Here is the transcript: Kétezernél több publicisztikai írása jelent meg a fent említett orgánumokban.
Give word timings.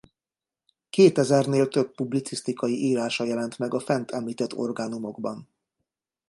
Kétezernél 0.89 1.67
több 1.67 1.91
publicisztikai 1.95 2.83
írása 2.87 3.23
jelent 3.23 3.57
meg 3.57 3.73
a 3.73 3.79
fent 3.79 4.11
említett 4.11 4.53
orgánumokban. 4.55 5.47